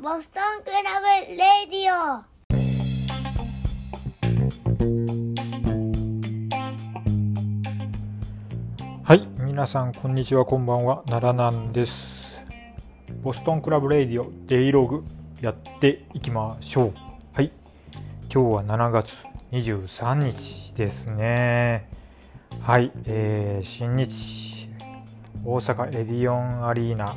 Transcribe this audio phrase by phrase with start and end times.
[0.00, 2.22] ボストンクラブレディオ。
[9.02, 12.40] はい皆さんこんにちはこんばんは奈良なんです。
[13.22, 15.02] ボストンクラブレディオデイログ
[15.40, 16.94] やっていきましょう。
[17.32, 17.50] はい
[18.32, 19.14] 今日は7月
[19.50, 21.90] 23日ですね。
[22.60, 24.68] はい、えー、新日
[25.44, 27.16] 大阪エディオンアリーナ、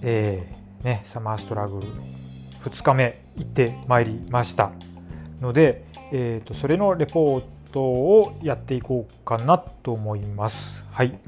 [0.00, 1.88] えーね、サマーストラグル
[2.64, 4.72] 2日目行ってまいりました
[5.40, 10.84] ので、えーと、それのレポートをやっていこうかなと思います。
[10.90, 11.18] はい。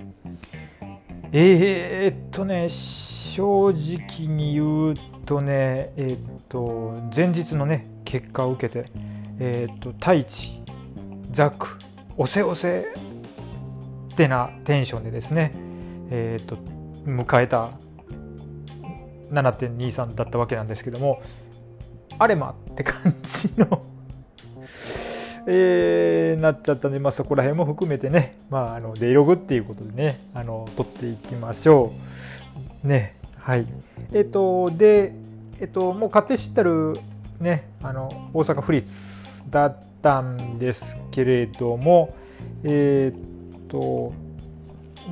[1.33, 8.85] えー、っとね、正直に言うとね、えー、っと、前日のね、結果を受けて、
[9.39, 10.63] えー、っと、太一、
[11.31, 11.79] ザク、
[12.19, 12.87] 押せ押せ
[14.13, 15.53] ってなテンションでですね、
[16.11, 16.59] えー、っと、
[17.07, 17.71] 迎えた
[19.33, 21.23] 7.23だったわけなんですけども、
[22.19, 23.83] あれまって感じの
[25.49, 31.93] えー、なっちゃったんで、まあ、そこら辺も含めてね、まあ、あのデイログっていうことでね、あの撮っていきましょ
[32.85, 32.87] う。
[32.87, 33.67] ね、はい。
[34.13, 35.13] えっ、ー、と、で、
[35.61, 36.95] えっ、ー、と、もう勝手知ってる
[37.41, 42.15] ね、あの、大阪府立だったんですけれども、
[42.63, 44.13] えっ、と、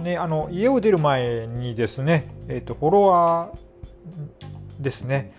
[0.03, 3.70] ね、あの家を出る前にですね、えーと、フォロワー
[4.79, 5.33] ですね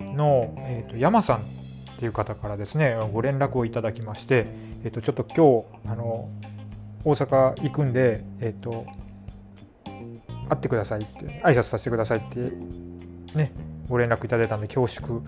[0.00, 1.62] の、えーと山さん
[2.02, 4.46] っていう方からですねご連絡をいただきまして、
[4.82, 6.28] えー、とちょっと今日あの
[7.04, 8.86] 大阪行くんで、えー、と
[10.48, 12.52] 会ってくださいって挨拶させてくださいって
[13.36, 13.52] ね
[13.88, 15.22] ご連絡いただいたんで恐縮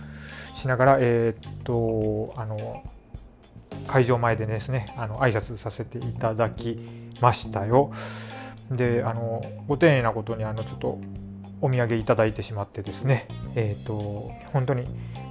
[0.53, 2.83] しながらえっ、とあの
[3.87, 6.81] 会場前でですねあの挨拶させていただき
[7.21, 7.93] ましたよ。
[8.69, 10.99] であのご丁寧なことにあのちょっと
[11.65, 14.85] お土産いただいてしまってですねえっ、ー、と本当に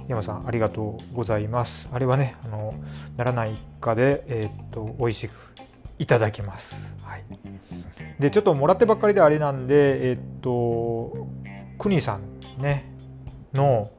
[0.08, 1.88] 山さんありがとうございます。
[1.92, 2.74] あれはね、あの
[3.16, 5.32] ならない一家で、えー、っと美味しく
[5.98, 6.92] いただきます。
[7.02, 7.24] はい。
[8.18, 11.26] で、ちょっともらってばっかりであれなんで、えー、っと、
[11.78, 12.92] くにさんね、
[13.54, 13.90] の、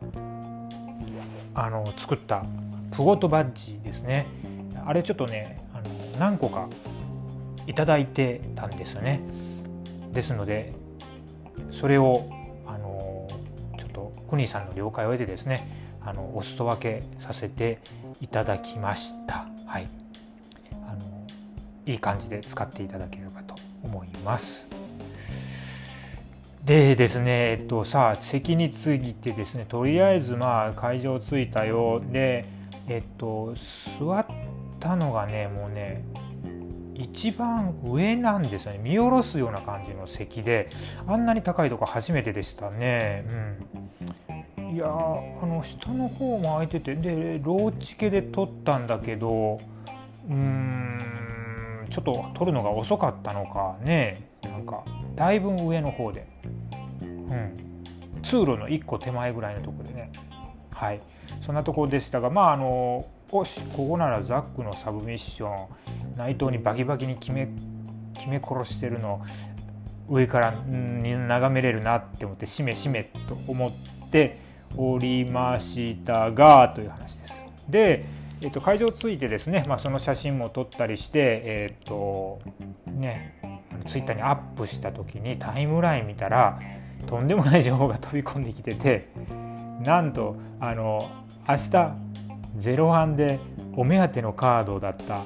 [1.55, 2.45] あの、作った
[2.91, 4.27] プゴトバッジですね。
[4.85, 6.69] あれちょっとね、あの何個か
[7.65, 9.21] いただいてたんですよね。
[10.11, 10.73] ですので、
[11.71, 12.29] それを、
[12.65, 13.27] あの、
[13.77, 17.79] ちょっとくにさんの了解を得てですね、あのお裾分けさせて
[18.21, 19.47] いただきました。
[19.65, 19.87] はい、
[20.87, 21.27] あの
[21.87, 24.67] いい感じで使っていただければと思います。
[26.63, 32.45] でですね、えっと、さあ席についてですねとりあえずまあ会場着いたようで、
[32.87, 33.55] えっと、
[33.99, 34.25] 座っ
[34.79, 36.03] たのがねもうね
[36.95, 38.79] 一番上なんですよね。
[38.79, 40.69] 見下ろすような感じの席で
[41.05, 43.25] あんなに高いとこ初めてでしたね。
[44.57, 44.75] うん。
[44.75, 44.89] いやあ
[45.45, 49.59] の下の方も空いててでローチ系で撮ったんだけど
[50.27, 54.29] うーんちょっと撮るのが遅かったのかね。
[54.43, 54.83] なんか
[55.15, 56.27] だいぶ上の方で、
[57.01, 57.83] うん、
[58.23, 60.11] 通路の1個手前ぐらいのとこでね。
[60.73, 61.01] はい。
[61.41, 65.67] そんなところでしたがまああのよしここならザックのサブミッション。
[66.17, 67.49] 内藤にバキバキに決め
[68.15, 69.21] 決め殺してるの
[70.09, 73.71] 上から眺めれるなって思ってしめしめと思っ
[74.09, 74.39] て
[74.77, 77.33] おりましたがという話です。
[77.69, 78.05] で、
[78.41, 82.41] えっと、会場ついてですね、まあ、その写真も撮ったりして、えっと
[82.85, 83.39] ね、
[83.87, 86.59] ツイッターにアップした時にタイムライン見たら
[87.07, 89.09] とんでもない情報が飛び込んできてて
[89.83, 91.09] なんとあの
[91.47, 91.93] 明日
[92.57, 93.39] ゼロワンで
[93.75, 95.23] お目当てのカードだった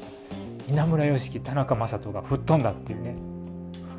[0.69, 3.15] 稲村良樹田中将人が吹っ飛んだっていうね。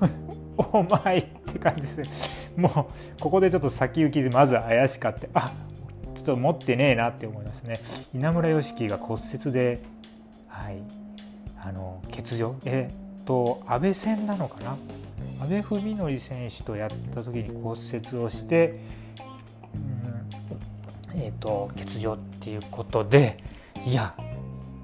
[0.56, 5.54] お前って感じですもうここでちょっと先行きでまず怪しかってあ
[6.14, 7.80] ちょっと持ってねえなって思いますね。
[8.14, 9.80] 稲村良樹が骨折で
[10.48, 10.82] はい。
[11.62, 12.54] あの欠場？
[12.64, 14.76] えっと安倍戦なのかな？
[15.42, 18.80] 阿部文則選手とやった時に骨折をして、
[21.14, 23.42] うん、えっ、と欠場っていうことで
[23.86, 24.14] いや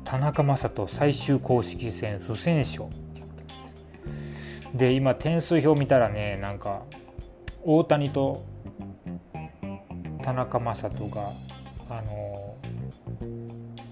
[0.06, 2.84] 田中将人最終公式戦不戦勝
[4.72, 6.82] で今点数表見たらねなんか
[7.64, 8.44] 大谷と
[10.22, 11.32] 田中将人が
[11.90, 12.56] あの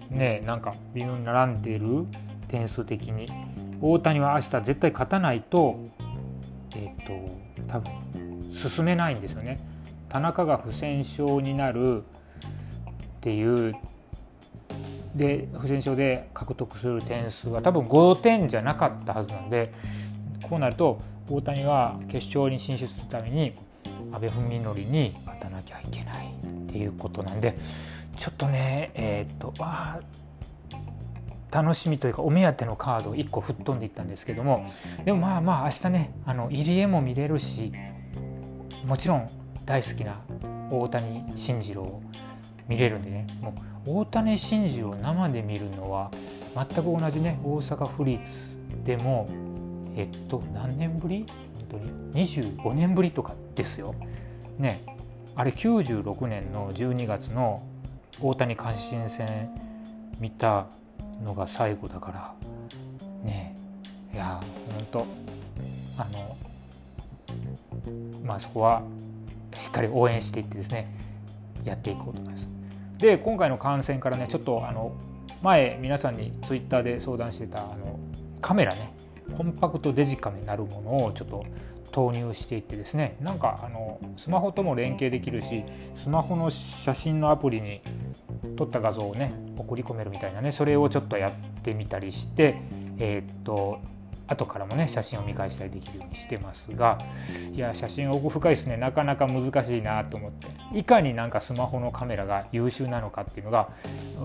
[0.09, 2.07] ねなんか微妙に並んでる
[2.47, 3.27] 点数的に
[3.81, 5.81] 大谷は明日絶対勝たないと
[6.77, 7.13] えっ、と
[7.67, 9.59] 多分進めないんですよね。
[10.09, 13.75] 田中が不戦勝になるっていう
[15.15, 19.73] で不戦勝で獲得する点数は多分5点じゃなかったはずなんで
[20.43, 21.01] こうなると
[21.31, 23.53] 大谷は決勝に進出するために
[24.13, 27.57] 阿部文則に勝たなきゃいけないっていうことなんで
[28.17, 30.01] ちょっとねえっ、とあ
[31.51, 34.69] 楽しみというかお目当てのカードを1個吹っ飛んでいったんですけども
[35.05, 37.73] でもまあまあ明日ねあの入江も見れるし
[38.85, 39.31] もちろん
[39.65, 40.21] 大好きな
[40.71, 42.03] 大谷慎次郎
[42.69, 43.27] 見れるんでね。
[43.41, 43.55] も
[43.87, 46.11] う大谷慎次郎を生で見るのは
[46.55, 48.21] 全く同じね大阪府立
[48.85, 49.27] でも
[49.97, 51.27] えっと何年ぶり？
[51.71, 51.81] 本
[52.13, 53.95] 当に？25年ぶりとかですよ。
[54.59, 54.85] ね。
[55.37, 57.63] あれ96年の12月の
[58.21, 59.51] 大谷阪神戦
[60.21, 60.67] 見た
[61.25, 62.35] のが最後だから。
[63.25, 63.57] ね。
[64.13, 64.41] いや
[64.73, 65.07] 本当。
[65.97, 66.37] あの
[68.25, 68.83] まあそこは
[69.53, 70.89] しっかり応援していってですね。
[71.65, 72.49] やっていこうと思います。
[72.99, 74.93] で今回の感染からねちょっとあの
[75.43, 77.99] 前皆さんにツイッターで相談してたあの
[78.41, 78.95] カメラね
[79.37, 81.45] コンパクトデジカメになるものをちょっと
[81.91, 85.63] 投入していってですねなんかあのスマホとも連携できるし
[85.95, 87.83] スマホの写真のアプリに
[88.57, 91.33] 撮った画像をね送り込めるみたいなねそれをちょっとやっ
[91.63, 92.57] てみたりして
[92.99, 93.81] えー、っと
[94.27, 96.99] 後からもね写真を見返したりできるようにしてますが
[97.53, 100.49] いや写真奥深いですねなかなか難しいなと思って
[100.79, 103.69] いかになんかスマホのカメラが優秀なのかっていうのが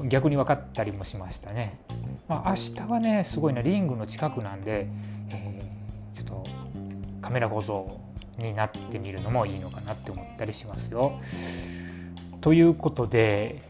[0.08, 1.80] 逆に分かったりもしましたね。
[2.28, 4.88] まあ、明日はねすごいなリングの近くなんで、
[5.32, 6.50] えー、ちょっと
[7.22, 8.00] カメラ画像
[8.38, 11.20] になってみるのもいいのかなって思ったりしますよ。
[12.42, 13.62] ということで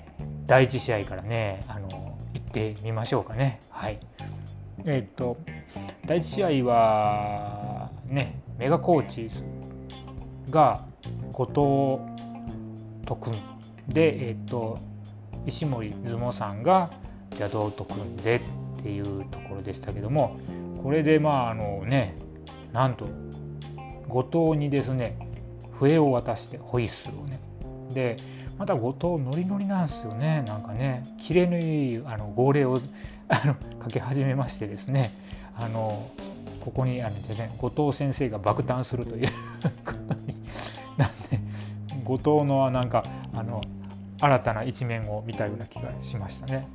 [0.45, 3.59] 第1試合からねあの行ってみましょうかね。
[3.69, 3.99] はい
[4.85, 5.37] えっ、ー、と
[6.09, 9.29] 第1試合はねメガコーチ
[10.49, 10.83] が
[11.31, 13.39] 後藤と組ん
[13.93, 14.79] で、えーと、
[15.45, 16.89] 石森相撲さんが
[17.29, 20.39] 邪道と組んでっていうところでしたけども
[20.81, 22.15] これでまああのね
[22.73, 23.07] なんと
[24.07, 25.15] 後藤にですね
[25.73, 27.39] 笛を渡してホイッスルをね。
[27.93, 28.17] で
[28.57, 30.43] また後藤ノリノリなんですよね。
[30.47, 32.81] なんかねキレのいいあの号令を
[33.27, 35.13] あのかけ始めましてですね。
[35.59, 36.09] あの
[36.63, 39.27] ここにあのですね後藤先生が爆誕するという
[39.85, 40.35] ことに
[40.97, 41.39] なって
[42.03, 43.03] 後藤のなんか
[43.33, 43.61] あの
[44.21, 46.67] 新たな一面を見たような気がしましたね。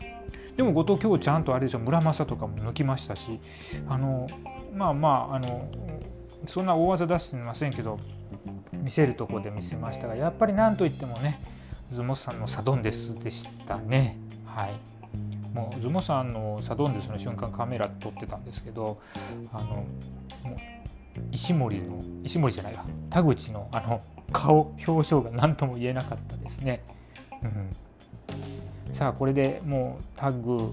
[0.56, 3.40] でも後藤今日ちゃんとあれでしょ村正とかも抜きましたし
[3.88, 4.26] あの
[4.72, 5.68] まあまああの
[6.46, 7.98] そんな大技出してませんけど
[8.72, 11.40] 見せるとこで見せましたがやっぱり何といってもね
[11.92, 14.16] ズモさんのサドンデスでしたね。
[14.46, 14.74] はい
[15.54, 19.00] もうズモさんのサドンデスの瞬間カメラ撮ってたんですけど
[19.52, 19.86] あの
[21.30, 24.02] 石森の石森じゃないわ田口のあの
[24.32, 26.82] 顔表情が何とも言えなかったですね。
[27.42, 27.70] うん、
[28.94, 30.72] さあこれでもうタッグ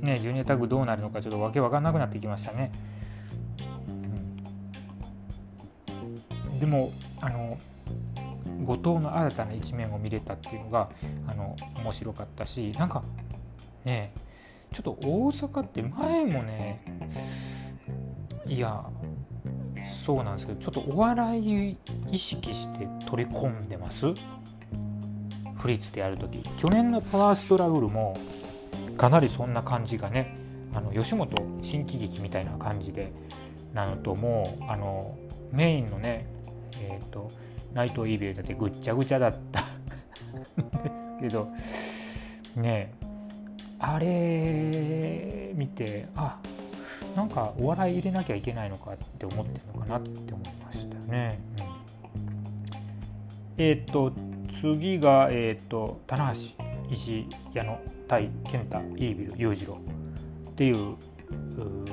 [0.00, 2.70] ねジュニアタッグどうなるのかちょっとわけわかんなくなってきましたね。
[3.88, 3.92] う
[6.54, 7.58] ん、でもあの
[8.64, 10.88] 後藤の新たな一面を見れたっていうのが
[11.26, 13.02] あの面白かったしなんか
[13.88, 14.12] ね。
[14.70, 16.84] ちょっと大阪って前もね
[18.46, 18.84] いや
[20.04, 21.78] そうなんですけどちょっとお笑い
[22.10, 24.12] 意識して取り込んでます？
[25.56, 26.42] フリッツでやるとき。
[26.58, 28.14] 去年のパワーストラグルも
[28.98, 30.36] かなりそんな感じがね
[30.74, 33.10] あの吉本新喜劇みたいな感じで
[33.72, 35.16] なのともうあの
[35.50, 36.26] メインのね
[36.78, 37.30] えっ、ー、と
[37.72, 39.64] 内藤イーベルだってぐっちゃぐちゃだったん
[40.36, 40.54] です
[41.22, 41.48] けど
[42.56, 42.92] ね。
[43.00, 43.07] え
[43.78, 46.38] あれ見てあ
[47.14, 51.40] なんかお笑い入れなきゃいけないのかって思ってるのかなって思いましたね。
[53.56, 54.12] うん、えっ、ー、と
[54.60, 59.78] 次が、えっ、ー、と棚橋石矢野対健太イービル裕次郎
[60.50, 60.96] っていう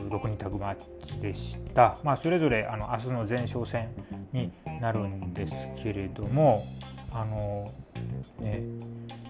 [0.09, 0.75] 6人タグマッ
[1.05, 1.97] チでした。
[2.03, 3.89] まあ、それぞれあの明日の前哨戦
[4.31, 6.65] になるんですけれども
[7.11, 7.71] あの、
[8.39, 8.61] ね、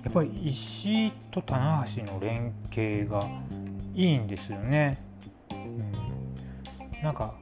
[0.06, 3.28] やっぱり石井と棚橋の連携が
[3.96, 5.04] いいんですよね。
[5.52, 7.34] うん、なんか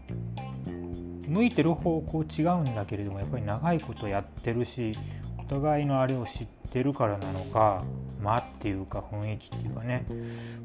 [1.27, 4.93] 向いてる方向違うんだけれどもやっぱり長いことやってるし
[5.37, 7.83] お互いのあれを知ってるからなのか
[8.21, 10.05] 間っていうか雰囲気っていうかね。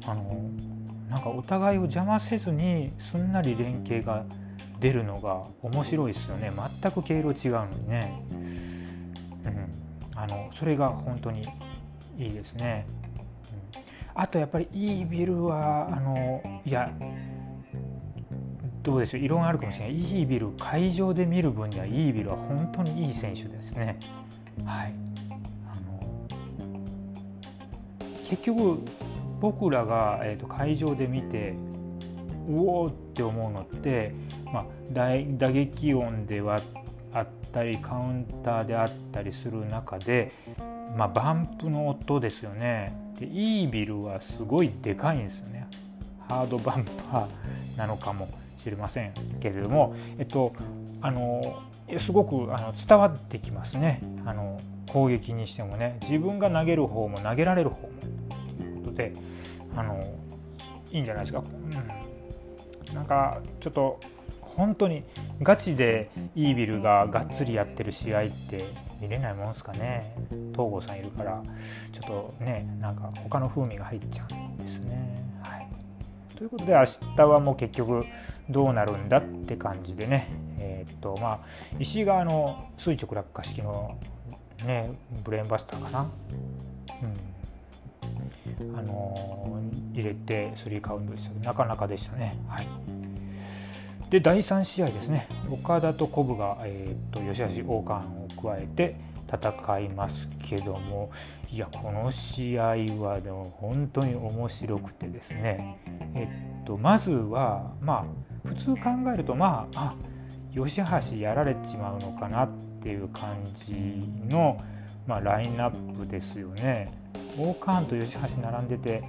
[0.05, 0.49] あの
[1.09, 4.23] なんかお互いを邪魔せずにすんなり連携が
[4.79, 6.51] 出るのが面白いですよね。
[6.81, 8.23] 全く経路違うのにね、
[9.43, 11.45] うん、あのそれが本当に
[12.19, 12.85] いいですね、
[14.15, 16.91] うん、あとやっぱりいいビルはあのいや
[18.83, 19.21] どうでしょう。
[19.21, 19.95] 異論あるかもしれない。
[19.95, 23.99] いいビル会場で見る分にはいいビルは本当にいい選手ですね。
[24.65, 24.93] はい。
[25.67, 26.27] あの
[28.29, 28.79] 結局
[29.39, 31.55] 僕らが、えーと会場で見て
[32.47, 34.13] うおーって思うのって
[34.51, 36.59] まあ、打撃音では
[37.13, 40.31] あったりカウンターであったりする中で、
[40.95, 42.93] まあ、バンプの音ですよね。
[43.19, 45.67] でイービルはすごいでかいんですよね。
[46.27, 50.53] ハードバンパーなのかもしれませんけれども、えっと、
[51.01, 51.61] あの
[51.97, 54.01] すごくあの伝わってきますね。
[54.25, 54.59] あの
[54.91, 55.97] 攻撃にしてもね。
[56.01, 57.93] 自分が投げる方も投げられる方も。
[58.57, 59.13] ということで
[59.75, 60.01] あの
[60.91, 61.43] いいんじゃないですか、
[62.89, 63.99] うん、なんかちょっと
[64.41, 65.03] 本当に
[65.41, 68.65] ガチでイービルががっつりやってる試合って
[69.01, 70.13] 見れないもんすかね
[70.51, 71.41] 東郷さんいるから
[71.93, 75.23] ちょっとねなんか他の風味が入っちゃうんですね。
[75.43, 75.67] はい、
[76.35, 78.05] ということで明日はもう結局
[78.49, 80.27] どうなるんだって感じでね
[80.59, 81.39] えー、っとまあ
[81.79, 83.97] 石川の垂直落下式の
[84.65, 84.91] ね
[85.23, 86.09] ブレーンバスターかな。
[87.01, 87.29] うん
[88.75, 92.35] あのー、入れて3カウントでしたなかなかでしたね。
[92.47, 92.98] はい
[94.09, 98.95] で第3試合ですね岡田とコブが、えーと、吉橋王冠を加えて
[99.31, 101.11] 戦いますけども
[101.51, 102.63] いやこの試合
[103.01, 105.79] はでも本当に面白くてですね
[106.15, 106.27] え
[106.63, 108.05] っとまずはま
[108.45, 109.95] あ普通考えるとまああ
[110.53, 112.49] 吉橋やられちまうのかなっ
[112.81, 114.57] ていう感じの、
[115.05, 116.91] まあ、ラインナップですよね。
[117.37, 119.03] 王冠と吉橋並んでて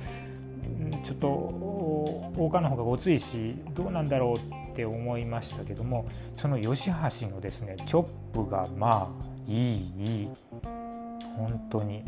[1.03, 6.07] ちょっと王冠の方がごついしどうなんだろうって思いましたけども
[6.39, 10.29] その吉橋のですねチョップがまあいいいい
[11.37, 12.05] 本当に、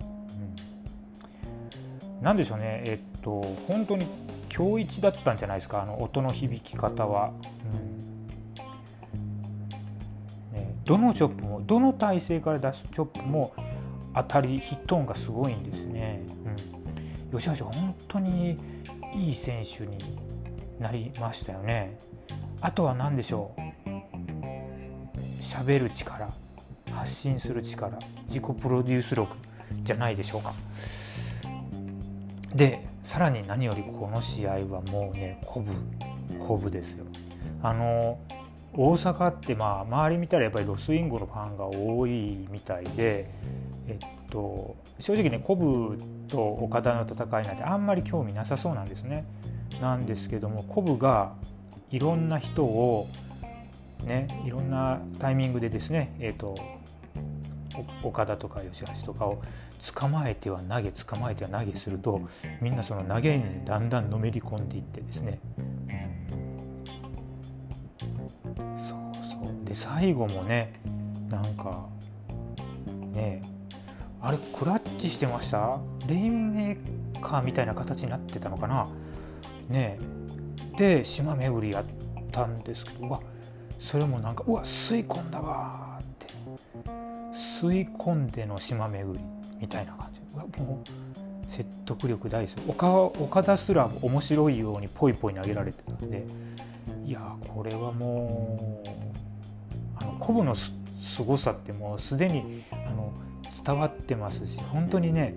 [0.00, 0.04] う
[2.20, 4.06] ん、何でしょうねえっと本当に
[4.54, 7.32] 今日一だったんじゃないですかあの音の響き方は、
[7.72, 7.98] うん。
[10.58, 13.52] ね、どのチョップもどの体勢から出すチョップも
[14.16, 16.22] 当たりヒット音がすごいんですね、
[17.32, 18.58] うん、吉橋本当に
[19.14, 19.98] いい選手に
[20.80, 21.98] なりましたよね。
[22.60, 23.60] あとは何でしょう？
[25.42, 26.28] 喋る力
[26.92, 29.36] 発信する力自己プロデュース力
[29.82, 30.52] じゃないでしょうか。
[32.54, 35.74] でさらに何よりこの試合はもうね鼓舞
[36.40, 37.04] 鼓舞ですよ。
[37.62, 38.18] あの
[38.74, 43.30] 大阪ってまあ周り見たらやっぱりロスインゴのファンが多いみたいで
[43.88, 43.96] えっ
[44.30, 49.24] と正直ね鼓舞と岡田の戦いなんてあんまり興味なさそうなんですね。
[49.80, 51.34] なんですけどもコブが
[51.90, 53.08] いろんな人を
[54.04, 56.56] ねいろんなタイミングでですねえっ、ー、と
[58.02, 59.42] 岡田とか吉橋とかを
[59.94, 62.28] 捕まえては投げ捕まえては投げすると
[62.60, 65.38] みんなその投げにだんだんのめり込んでいってですね、
[68.76, 69.64] そうそう。
[69.64, 70.80] で最後もね
[71.30, 71.86] なんか
[73.12, 73.42] ね
[74.20, 75.78] あれクラッチしてました？
[76.08, 78.88] レインメーカーみたいな形になってたのかな？
[79.68, 79.98] ね。
[80.76, 81.84] で島巡りやっ
[82.30, 83.20] たんですけどうわ
[83.78, 86.26] それもなんかうわ吸い込んだわって。
[87.34, 89.20] 吸い込んでの島巡り
[89.60, 90.20] みたいな感じ。
[90.34, 96.24] うわもう説得力大好き岡岡田すら面白いようにポイポイ投げられてたんで。
[97.04, 98.88] いやこれはもう
[99.96, 100.72] あのコブのす
[101.24, 103.14] ごさってもうすでにあの
[103.64, 105.34] 伝わってますし本当にね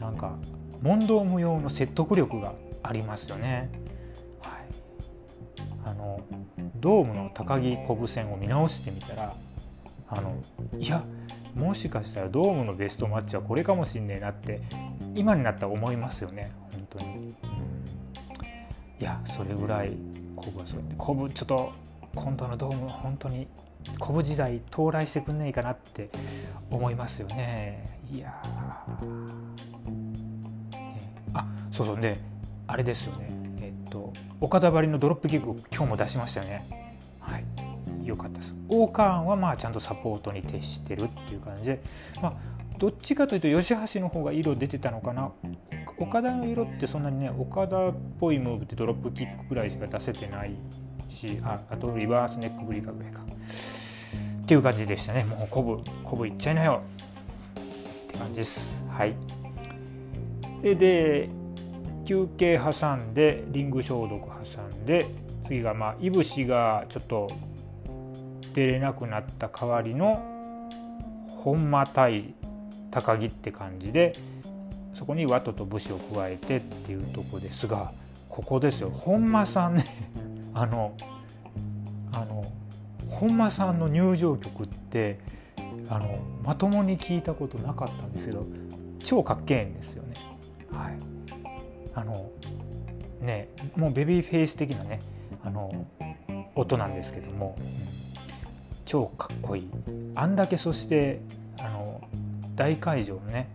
[0.00, 0.36] なんか
[0.80, 3.70] 問答無用の説得力がありますよね。
[4.42, 6.20] はい、あの
[6.76, 9.34] ドームの高木コブ戦を見直してみたら
[10.08, 10.34] あの
[10.78, 11.02] いや
[11.54, 14.60] もしかしたらドームのベストマッチはこれかもしんねえなって
[15.14, 16.50] 今になったら思いますよね。
[16.72, 19.92] 本当に、いやそれぐらい
[20.34, 20.80] コブはそう。
[20.96, 21.72] コブちょっと
[22.14, 23.46] 今度のドーム本当に
[23.98, 26.10] コブ時代到来してくんねえかなって
[26.70, 27.98] 思いますよね。
[28.10, 28.42] いや
[31.34, 32.00] あそうそう。
[32.00, 32.18] で
[32.66, 33.28] あれですよね。
[33.60, 36.66] えっと岡田張りのドロップキックを今日も出しましたよね。
[37.20, 37.44] はい。
[38.04, 38.54] 良かったです。
[38.68, 41.82] 王冠はまあちゃんとサポートに徹してるっていう感じで。
[42.20, 45.30] まあどっちかというと吉橋の方が色出てたのかな。
[45.98, 50.56] 岡田の色ってそんなにね岡田っぽいムーブってドロップキックぐらいしか出せてない
[51.08, 53.20] しああとリバースネックブリカぐらいか。
[54.42, 55.24] っていう感じでしたね。
[55.24, 56.82] もうコブコブいっちゃいなよ。
[57.54, 58.82] って感じです。
[58.88, 59.14] はい。
[60.62, 61.28] で
[62.04, 65.06] 休憩挟んでリング消毒挟んで
[65.46, 67.28] 次がまあいぶしがちょっと
[68.54, 70.22] 出れなくなった代わりの
[71.28, 72.34] 本間対
[72.90, 74.14] 高木って感じで
[74.94, 77.92] そこにワトと武士を加えてっていうとこですが
[78.28, 79.84] ここですよ本間さんね
[80.54, 80.94] あの
[82.12, 82.44] あの
[83.08, 85.18] 本間さんの入場曲って
[85.88, 88.46] あのまともに聞いたことなかったんですけど
[89.02, 90.14] 超かっけえんですよね。
[90.70, 91.11] はい、
[91.94, 92.30] あの
[93.20, 95.00] ねもうベビーフェイス的なね
[95.44, 95.86] あの
[96.54, 97.92] 音なんですけども、うん。
[98.84, 99.70] 超かっこいい。
[100.14, 101.20] あんだけそして
[101.58, 102.02] あの
[102.54, 103.48] 大会場のね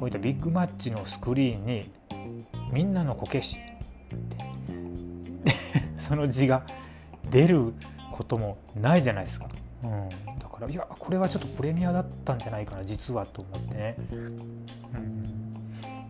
[0.00, 1.90] こういったビッグマッチのスクリーンに
[2.72, 3.60] 「みんなのこけし」っ
[5.44, 5.54] て
[5.98, 6.62] その字が
[7.30, 7.74] 出る
[8.12, 9.48] こともないじゃないですか、
[9.84, 13.96] うん、だからいやこれはちょっとプレミアだったんじゃないかな実はと思ってね、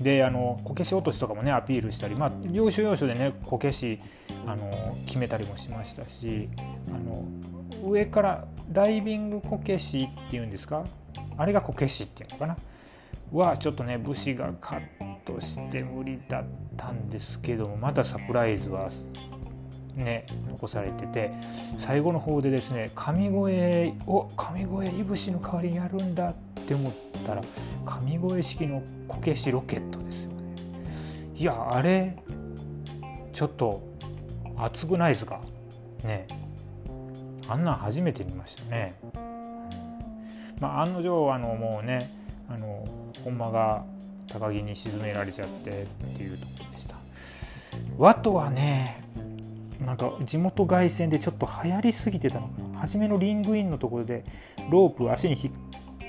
[0.01, 3.99] であのこけし落としとかもねアピールしたりまあ要所要所でねこけし
[4.47, 6.49] あの決めたりもしましたし
[6.89, 7.25] あの
[7.85, 10.85] 上からダイビングこけしっていうんですか？
[11.37, 12.57] あれがこけしっていうのかな？
[13.33, 14.83] はちょっとね武士がカッ
[15.27, 16.45] トして無理だっ
[16.77, 18.91] たんですけどもまたサプライズは
[19.95, 21.33] ね残されてて
[21.77, 26.93] 最後の方でですね神声を神声いぶしの代わりにやるんだってって思っ
[27.27, 27.43] たら
[27.87, 30.37] 神声式のこけしロケットですよね。
[31.35, 32.15] いやあれ
[33.33, 33.83] ちょっと
[34.55, 35.41] 熱くないですか？
[36.05, 36.27] ね。
[37.49, 39.01] あんなん初めて見ましたね、
[40.61, 42.15] まあ、案の定あのもうね
[42.51, 42.87] あの
[43.25, 43.85] 本間が
[44.31, 45.87] 高木に沈められちゃってっ
[46.19, 46.97] ていうところでした。
[47.97, 49.03] 和とはね
[49.81, 52.81] なんか地元凱旋でちょっと流行りすぎてたのかな。
[52.81, 54.27] 初めのリングインのところで
[54.69, 55.53] ロープ足に引っ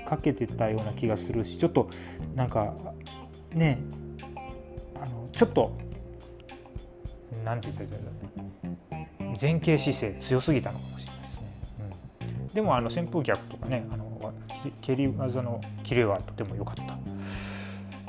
[0.10, 1.90] 掛けてたような気がするしちょっと
[2.36, 2.74] なんか
[3.54, 3.80] ね
[4.96, 5.78] あのちょっと
[7.46, 11.48] なんて言ったらいいんだ前傾姿勢強すぎたのかもしれないですね、
[12.42, 14.34] うん、でもあの扇風客とかねあの
[14.82, 16.98] 蹴り技のキレはとても良かった。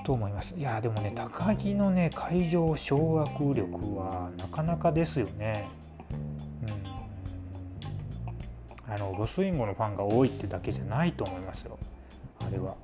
[0.02, 0.54] と思います。
[0.56, 5.68] いやでもね高木のね会場掌握力はなかなかですよね。
[8.90, 11.78] あのロスインゴのファンが多いってだけじゃないと思いますよ。
[12.44, 12.74] あれは。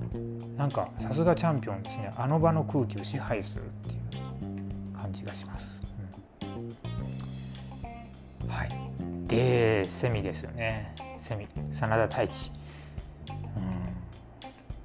[0.57, 2.13] なんかさすがチャンピオンですね。
[2.17, 5.81] あの場の空気を支配するっていう感じがします、
[8.43, 8.71] うん、はい。
[9.27, 10.95] でセミですよね。
[11.19, 11.49] セミ。
[11.73, 12.53] 真田太一。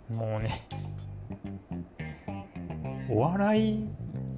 [0.10, 0.68] もうね。
[3.10, 3.88] お笑い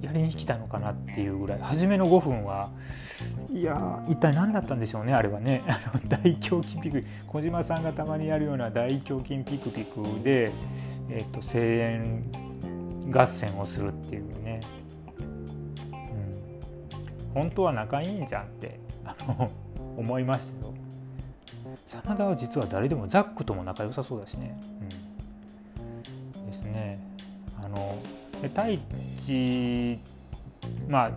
[0.02, 1.58] やりに来たのかなっていうぐらい。
[1.60, 2.70] 初めの5分は
[3.54, 5.62] いや一体何だったんでしょうねあれはね。
[5.70, 7.04] あの大胸筋ピクピク。
[7.28, 10.50] 小島さんがたまにやるような大胸筋ピクピクで、
[11.08, 12.24] えーと、声援
[13.12, 14.58] 合戦をするっていうね、
[15.92, 15.94] う
[17.30, 19.48] ん、本当は仲いいんじゃんってあの
[19.96, 20.74] 思いましたよ。
[21.86, 24.58] 真田は実は誰でもザックとも仲良さそうだしね、
[25.78, 26.46] うん。
[26.46, 26.98] ですね。
[27.56, 27.96] あの
[28.42, 30.00] 太一
[30.88, 31.12] まあ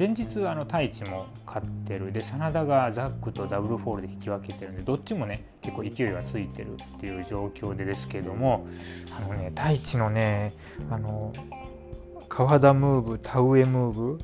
[0.00, 2.10] 前日あの太一も勝ってる。
[2.10, 8.66] で真田がザックとダブルフォールで引き分けてるんでどっちもね結構勢いがついてるっていう状況でですけども
[9.14, 10.54] あのね太一のね
[10.90, 11.34] あの
[12.30, 14.18] 川田ムーブ田植えムーブ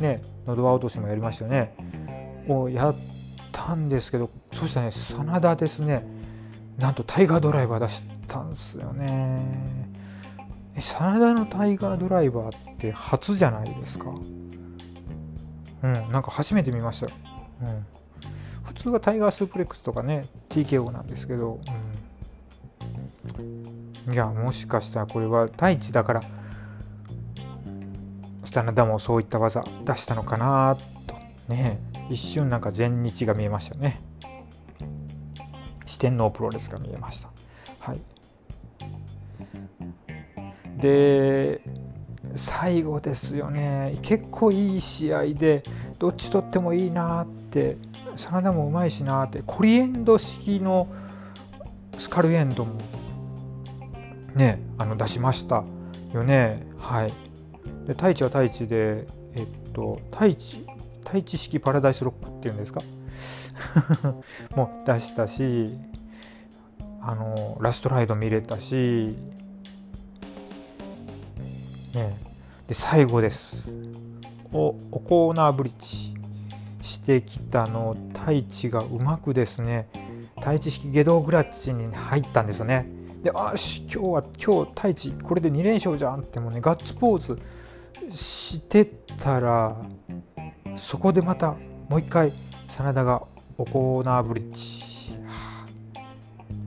[0.00, 2.44] ねのど輪落としもやりましたよね。
[2.46, 2.96] をやっ
[3.52, 6.06] たんですけどそしたらね真田ですね
[6.76, 9.88] なんとタイガードライバー出したんですよね。
[10.78, 14.12] 真田のタイガードライバーって初じゃないですか。
[15.86, 17.06] うん、なんか初めて見ました。
[17.06, 17.86] うん、
[18.64, 21.60] 普通はタイガースープレックスとかね、TKO なんですけど、
[24.08, 26.20] うん、いや、もしかしたらこれは太一だから、
[28.44, 31.14] 真田もそういった技出したのかなと、
[31.48, 31.78] ね、
[32.10, 34.00] 一瞬なんか全日が見えましたね。
[35.84, 37.28] 四天王プロレスが見えました。
[37.78, 38.00] はい。
[40.78, 41.60] で
[42.36, 43.98] 最後ですよね。
[44.02, 45.62] 結構いい試合で
[45.98, 47.76] どっちとってもいいなって
[48.16, 50.88] 真田もうまいしなってコリエンド式の
[51.98, 52.80] スカルエンドも
[54.34, 55.64] ねあの出しました
[56.12, 56.66] よね。
[56.78, 57.12] はい。
[57.86, 60.66] で太一は太一でえっと太一
[61.04, 62.80] 太一式パラダイスロックっていうんですか？
[64.56, 65.76] もう出したし
[67.00, 69.16] あのラストライド見れたし
[71.94, 72.14] ね、
[72.68, 73.70] で最後です。
[74.52, 76.16] おコーナーブリッジ。
[76.82, 79.88] してきたの太一がうまくですね
[80.38, 82.88] 太一式下道グラッチに入ったんですよね。
[83.22, 87.38] であし今日は今日太一これで2連勝じゃんってもうねガッツポーズ
[88.16, 89.76] してたら
[90.76, 91.56] そこでまた
[91.88, 92.32] もう一回
[92.68, 93.22] 真田が
[93.58, 94.84] おコーナーブリッジ。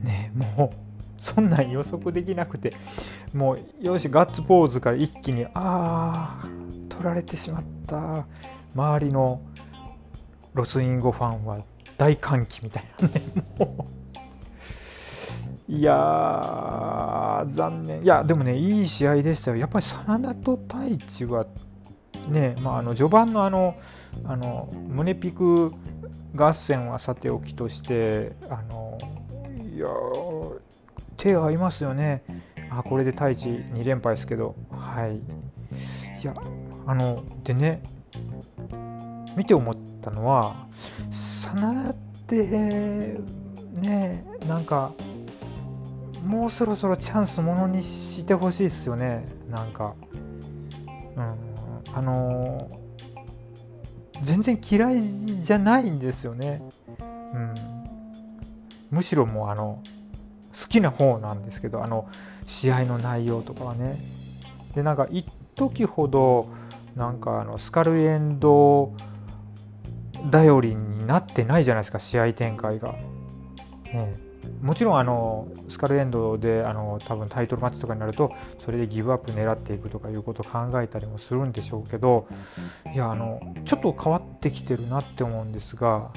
[0.02, 2.72] ねもうそんなん予測できなくて。
[3.34, 6.46] もうよしガッツポーズから一気にああ
[6.88, 8.26] 取られてしまった。
[8.74, 9.40] 周りの
[10.54, 11.58] ロスインゴファンは
[11.96, 13.22] 大歓喜みたいなね。
[13.58, 13.86] も
[15.68, 15.72] う。
[15.72, 18.02] いや残念。
[18.02, 19.56] いやでもねいい試合でしたよ。
[19.56, 21.46] やっぱり真田と太一は
[22.28, 23.76] ねまああの序盤のあの
[24.24, 25.72] あの胸ピク
[26.34, 28.98] 合戦はさておきとしてあの
[29.74, 29.86] いや
[31.16, 32.22] 手合いますよね。
[32.70, 34.54] あこれで太一2連敗ですけど。
[34.70, 35.16] はい。
[35.16, 35.20] い
[36.22, 36.34] や
[36.86, 37.82] あのでね
[39.36, 40.66] 見て思ったのは
[41.10, 41.94] 真田っ
[42.26, 43.16] て
[43.72, 44.92] ねなんか
[46.24, 49.24] もうそろそろチャンスものにしてほしいですよね。
[49.48, 49.94] なんか
[51.16, 51.34] うん
[51.92, 52.68] あの
[54.22, 55.02] 全然嫌い
[55.42, 56.62] じゃないんですよね。
[56.98, 57.02] う
[57.38, 57.54] ん。
[58.90, 59.82] むしろもうあの
[60.60, 62.08] 好きな方なんですけどあの
[62.50, 63.98] 試合の内容とかはね。
[64.74, 66.48] でなんか一時ほど
[66.96, 68.92] なんかあのスカルエンド
[70.30, 72.92] 頼りになってないじゃないですか試合展開が、
[73.84, 74.14] ね、
[74.60, 82.28] もちろんあのスカルエンドであの多分タイトルマッチとかになるとそれでギブアップ狙っていくとかいうことを考えたりもするんでしょうけど
[82.92, 86.10] いやあのちょっと変わってきてるなって思うんですが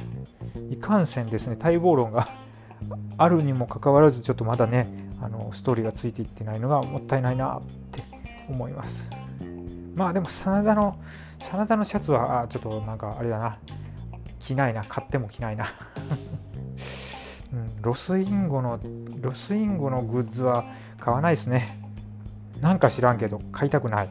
[0.70, 2.28] いかんせんですね待望論が
[3.18, 8.04] あるにもかかわらずちょっとまだねあのストーリーがついていってないのがもったいないなって
[8.50, 9.08] 思います。
[9.96, 11.00] まあでも真田の
[11.40, 13.58] 真田のシャツはちょっとなんかあれだな。
[14.40, 14.84] 着ないな。
[14.84, 15.66] 買っても着ないな、
[17.54, 18.78] うん、ロスインゴの
[19.22, 20.66] ロスインゴのグッズは
[21.00, 21.80] 買わないですね。
[22.60, 24.10] なんか知らんけど買いたくない。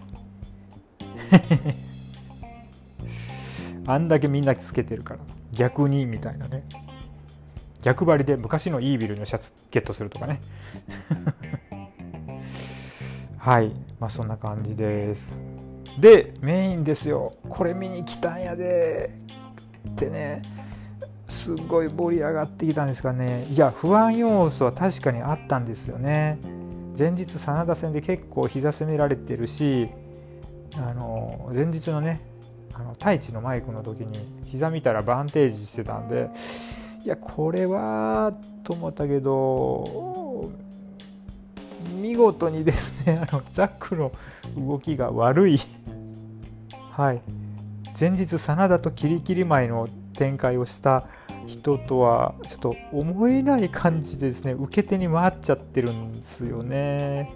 [3.87, 5.21] あんだけみんなつけてるから。
[5.53, 6.65] 逆にみたいなね。
[7.83, 10.41] 逆張りで昔のイービルのシャツゲットするとかね。
[13.39, 13.73] はい。
[13.99, 15.37] まあそんな感じです。
[15.99, 17.35] でメインですよ。
[17.49, 19.11] これ見に来たんやで。
[19.91, 20.43] ってね。
[21.29, 23.47] すごい盛り上がってきたんですがね。
[23.51, 26.39] いや不安要素は確かにあったんですよね。
[26.97, 29.89] 前日真田戦で結構膝攻められてるし
[30.77, 32.21] あの前日のね
[32.75, 36.29] あの太一のマイクの時に膝見たらバンテージしてたんで
[37.05, 40.51] いやこれはと思ったけど
[42.01, 44.13] 見事にですね あのザックの
[44.57, 45.61] 動きが悪い。
[46.91, 47.23] はい。
[47.99, 51.05] 前日真田とキリキリ舞の展開をした
[51.47, 57.33] 人とはちょっと思えない感じでですね受け手に回っちゃってるんですよね。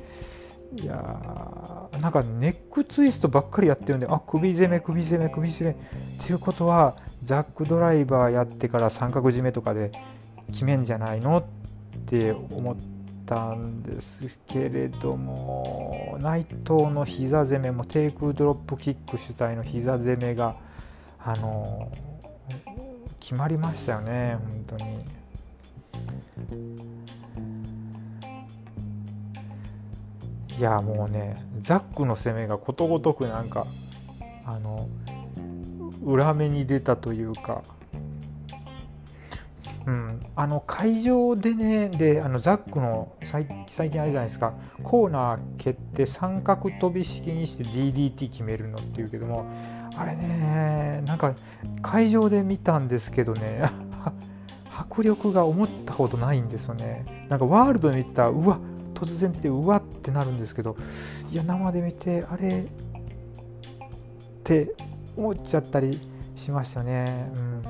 [0.81, 5.70] いやーなんかネックツイストばっかりやってるんであ首攻め首攻め首攻め。
[5.70, 5.76] っ
[6.24, 9.92] ていうことはザックドライバーやってから三角締めとかで
[10.48, 11.44] 決めんじゃないのっ
[12.07, 12.76] て思っ
[13.24, 20.57] たんですけれども内藤の膝攻めもテイクドロップキック主体の膝攻めが
[21.18, 21.90] あの
[23.18, 25.26] 決まりましたよね本当に。
[30.57, 33.66] いやもうねザックの攻めがことごとくなんか
[34.46, 34.88] あの
[36.06, 37.62] 裏目に出たというか、
[39.86, 43.46] うん、あの会場でねであのザックの最
[43.88, 44.54] 近あれじゃないですか。
[44.84, 49.46] コーナー蹴って三角飛び式にして DDT 決めるのっていうけども。
[49.98, 51.34] あれねなんか
[51.80, 53.70] 会場で見たんですけどね。
[54.78, 57.26] 迫力が思ったほどないんですよね。
[57.28, 58.58] なんかワールドで見たらうわ
[58.94, 60.76] 突然ってうわってなるんですけど。
[61.30, 62.66] いや生で見てあれっ
[64.44, 64.74] て
[65.16, 66.00] 思っちゃったり
[66.35, 67.31] しましたね。
[67.35, 67.62] うん、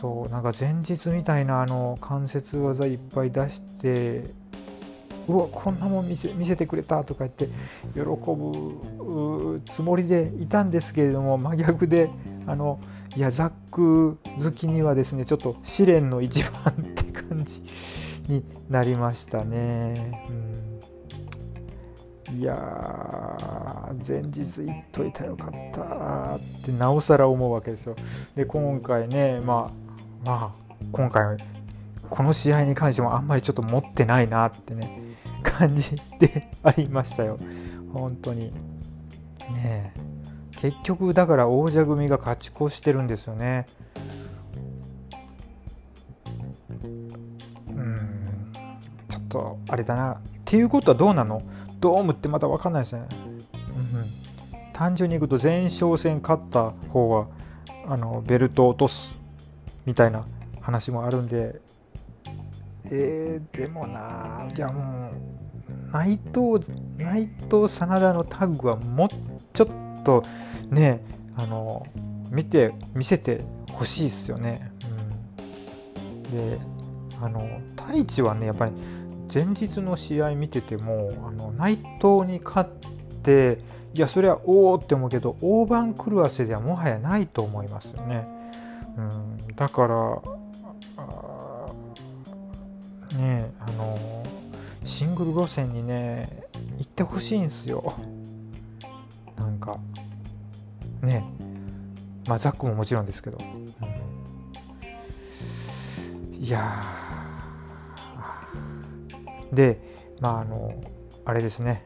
[0.00, 4.24] そうなんか前日みたいなあの関節技いっぱい出して
[5.28, 7.48] うわこんなもん見せ見せてくれたとか言って
[7.94, 12.10] 喜ぶつもりでいたんですけれども真逆で
[12.46, 12.78] あの
[13.16, 17.62] いやザック好きにはですねちょっと試練の一番って感じ
[18.28, 20.24] になりましたね。
[20.28, 20.73] うん、
[22.36, 27.94] いや前日言っといたよかったってなおさら思うわけですよ。
[28.34, 29.70] で今回ねま
[30.24, 31.36] あまあ今回
[32.10, 35.00] この試合に関してもあんまりちょっと持ってないなってね
[35.42, 37.38] 感じでありましたよ。
[37.92, 38.52] 本当に。
[39.52, 39.92] ね
[40.56, 43.66] 結局だから王者組が勝ち越してるんですよね
[47.68, 48.52] うん
[49.08, 49.28] ちょっ。
[49.28, 50.16] とあれだなっ
[50.46, 51.42] ていうことはどうなの？
[51.84, 53.06] ドームってまた分かんないですね、
[53.52, 57.26] うん、単純にいくと前哨戦勝った方は
[57.86, 59.10] あのベルトを落とす
[59.84, 60.24] みたいな
[60.62, 61.60] 話もあるんで。
[62.86, 65.14] えー、でもなじゃあもう
[65.90, 69.08] 内藤内藤真田のタッグはもう
[69.54, 70.22] ちょっと
[70.70, 71.02] ね
[71.34, 71.86] あの
[72.30, 73.42] 見て見せて
[73.72, 74.70] ほしいですよね、
[76.26, 76.58] うん、で
[77.22, 78.72] あの太一はねやっぱり
[79.32, 82.70] 前日の試合見ててもあの内藤に勝っ
[83.22, 83.58] て
[83.94, 88.26] いやそれはおおって思うけど大番狂わせではもはやないと思いますよね。
[88.96, 89.96] うん、だから
[93.16, 94.24] ねあの
[94.84, 96.44] シングル路線にね
[96.78, 97.94] 行ってほしいんですよ。
[99.36, 99.78] なんか
[101.02, 101.24] ね
[102.26, 103.42] まあザックももちろんですけど、う
[106.32, 107.03] ん、いや
[109.52, 109.80] で
[110.20, 110.74] まああの
[111.24, 111.84] あれですね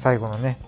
[0.00, 0.58] 最後のね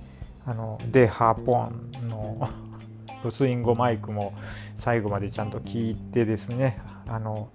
[0.44, 2.48] あのでハーポンの
[3.25, 4.35] ロスインゴマイクも
[4.77, 7.48] 最後までちゃんと聞いてですねあの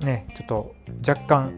[0.00, 0.74] ねちょっと
[1.06, 1.52] 若干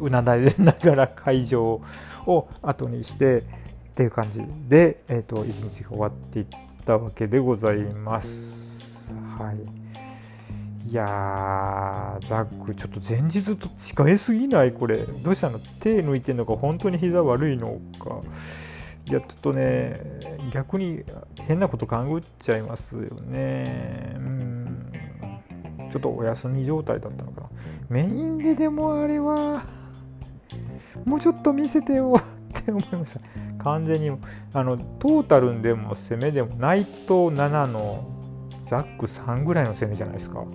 [0.00, 1.80] うなだれながら会場
[2.26, 3.42] を後にしてっ
[3.94, 6.46] ていう感じで、えーと、一日が終わっていっ
[6.86, 8.56] たわけでございます。
[9.36, 9.79] はい、
[10.90, 14.72] いやー、ザック、ちょっと前日と近いすぎない？
[14.72, 15.06] これ。
[15.06, 15.60] どうしたの？
[15.78, 18.20] 手抜いてんのか、本当に膝悪いのか。
[19.06, 20.00] いや、ちょっとね、
[20.50, 21.04] 逆に
[21.42, 24.14] 変なこと勘ぐっちゃいますよね。
[24.16, 24.92] うん。
[25.92, 27.50] ちょっとお休み状態だったのかな。
[27.88, 29.62] メインででもあれは、
[31.04, 33.20] もうちょっと見せてよって思いました。
[33.62, 34.10] 完全に、
[34.52, 38.19] あの、トータルでも攻めでも、ナイト7の
[38.70, 40.38] ザック3ぐらいの攻めじゃないですか。
[40.38, 40.48] はい。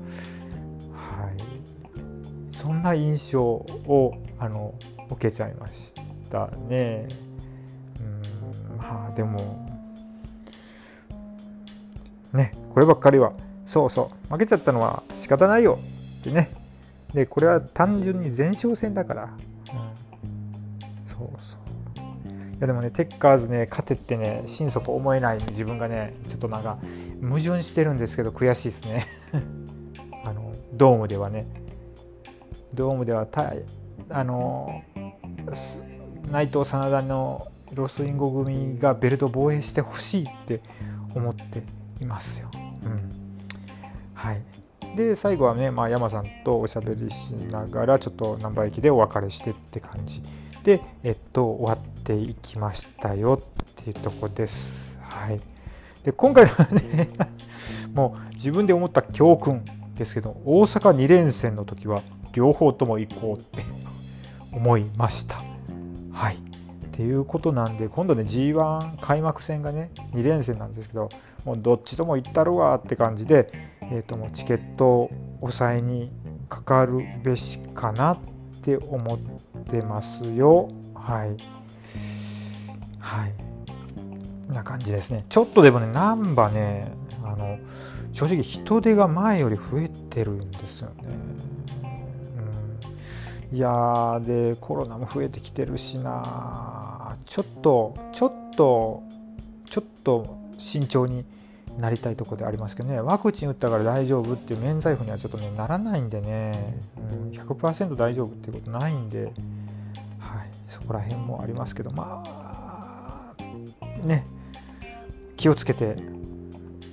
[2.56, 4.74] そんな印象を、あの、
[5.12, 5.74] 受けちゃいまし
[6.32, 7.10] たね。
[8.00, 9.68] うん、まあでも、
[12.32, 13.34] ね、こればっかりは、
[13.68, 15.78] そうそう、負けちゃったのは仕方ないよ
[16.22, 16.52] ってね。
[17.14, 19.96] で、これは単純に前哨戦だから、うん
[21.06, 21.66] そうそう
[22.56, 26.78] いやでもねテッカーズね勝てってね心底思えない自分がねちょっとなんか
[27.22, 29.08] 矛盾してるんですけど悔しいですね
[30.26, 31.48] あのドームではね
[32.74, 33.54] ドームではた
[34.10, 34.84] あの
[36.32, 40.62] 内藤真田のロスインゴ組がベルト防衛してほしいって
[41.14, 41.64] 思って
[42.02, 42.50] いますよ。
[42.84, 43.12] うん、
[44.14, 44.42] はい
[44.96, 50.24] で最後はね、まあ、山さんとおしゃべりしながらちょっと難波駅でお別れしてって感じ
[50.64, 54.96] で、えっと、終わっていきましたよっていうとこです。
[55.02, 55.40] はい。
[56.06, 57.10] で、今回はね
[57.94, 59.64] もう自分で思った教訓
[59.98, 62.02] ですけど、大阪2連戦の時は
[62.34, 63.66] 両方とも行こうって
[64.54, 65.44] 思いました。
[66.12, 66.36] はい。
[66.36, 66.38] っ
[66.92, 71.10] ていうことなんで、今度ね、G1 開幕戦がね、2連戦なんですけど、
[71.44, 73.50] もうどっちとも行ったるわって感じで、
[73.82, 76.10] えー、ともうチケットを抑えに
[76.48, 78.18] かかるべしかなっ
[78.64, 80.70] て思っててますよ。
[80.94, 81.36] はい。
[83.00, 83.45] はい。
[84.50, 85.26] な感じですね。
[85.30, 86.92] ちょっとでもね、難波ね、
[87.24, 87.58] あの、
[88.14, 90.96] 正直人手が前より増えてるんですよね。
[93.52, 99.04] うん、いやー、で、コロナも増えてきてるしな、ちょっと、ちょっと、
[99.66, 101.26] ちょっと慎重に
[101.78, 106.78] なりたいところでありますけどね、ワクチン打ったから大丈夫っていう免罪符にはちょっとね、ならないんでね、
[107.12, 109.34] うん、100%大丈夫っていうことないんで、はい、
[110.70, 112.45] そこら辺もありますけど、まあ、
[114.06, 114.26] ね、
[115.38, 115.96] 気をつけて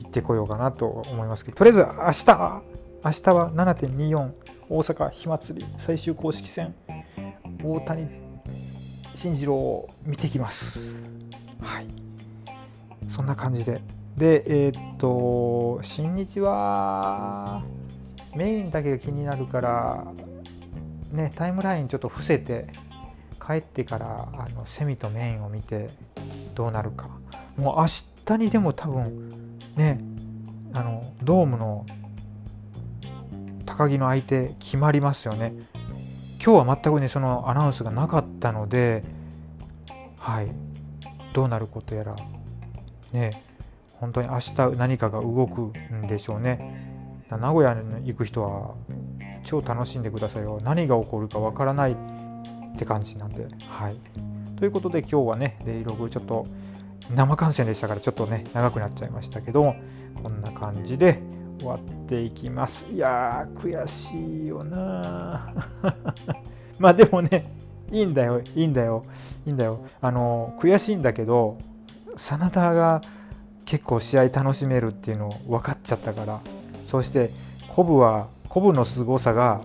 [0.01, 2.63] 行ってこようかなと思いますけど、とりあえず明日、
[3.05, 4.33] 明日は7.24
[4.69, 6.75] 大阪火祭り最終公式戦、
[7.63, 8.09] 大谷
[9.15, 10.95] 慎次郎を見てきます。
[11.61, 11.87] はい。
[13.09, 13.83] そんな感じで
[14.17, 17.63] で、えー、っと、新日は
[18.37, 20.05] メインだけが気になるから、
[21.13, 22.67] ね、タイムラインちょっと伏せて、
[23.45, 25.91] 帰ってからあのセミとメインを見て
[26.55, 27.09] どうなるか。
[27.57, 27.87] もう明
[28.25, 29.31] 日にでも多分、
[29.77, 30.01] ね、
[30.73, 31.85] あの、ドームの
[33.67, 35.55] 高木の相手決まりますよね。
[36.45, 39.05] 今日は全くね、そのアナウンスがなかったので、
[40.19, 40.49] はい、
[41.35, 42.17] どうなることやら、
[43.13, 43.43] ね、
[43.95, 45.61] 本当に明日何かが動く
[45.95, 46.91] んでしょうね。
[47.31, 48.75] 名古屋に行く人は
[49.45, 50.61] 超楽しんでくださいよ。
[50.63, 51.97] 何が起こるかわからない
[52.75, 53.47] って感じなんで。
[53.67, 53.97] はい。
[54.57, 56.47] ということで今日はね、デイログちょっと
[57.11, 59.75] 生観戦でしたからちょっとね、長くなっちゃいましたけど、
[60.23, 61.21] こんな感じで
[61.59, 62.87] 終わっていきます。
[62.91, 65.53] いやー、悔しいよな
[66.79, 67.55] まあでもね、
[67.91, 69.03] いいんだよ、いいんだよ、
[69.47, 69.81] いいんだよ。
[70.01, 71.59] あの、悔しいんだけど、
[72.17, 73.01] 真田が
[73.65, 76.41] 結構試合楽しめるっていうのを分かっちゃったから
[76.87, 77.31] そして
[77.69, 79.63] コブはコブの凄さが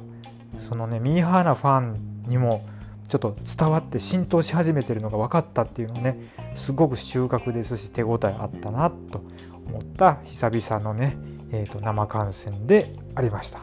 [0.59, 2.65] そのねミーハーなファンにも
[3.07, 6.17] ちょっと伝わって浸透し始めてるのが分かったっていうのはね
[6.55, 9.23] すごく収穫ですし手応えあったなと
[9.67, 11.17] 思った久々のね、
[11.51, 13.59] えーと、と生観戦でありました。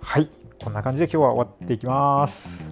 [0.00, 0.28] はい。
[0.62, 2.68] こんな感じで今日は終わっていきます。